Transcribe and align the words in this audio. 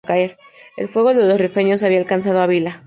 El 0.77 0.89
fuego 0.89 1.13
de 1.13 1.27
los 1.27 1.39
rifeños 1.39 1.83
había 1.83 1.99
alcanzado 1.99 2.39
a 2.41 2.47
Vila. 2.47 2.79